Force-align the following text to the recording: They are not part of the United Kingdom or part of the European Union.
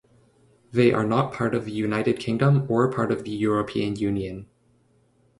They 0.71 0.91
are 0.91 1.03
not 1.05 1.31
part 1.31 1.53
of 1.53 1.65
the 1.65 1.71
United 1.71 2.17
Kingdom 2.19 2.65
or 2.67 2.91
part 2.91 3.11
of 3.11 3.23
the 3.23 3.29
European 3.29 3.95
Union. 3.97 4.47